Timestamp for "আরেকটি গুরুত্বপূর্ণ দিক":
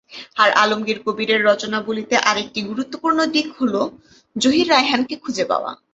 2.29-3.47